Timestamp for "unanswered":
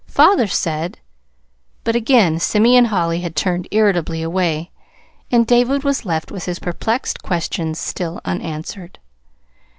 8.25-8.97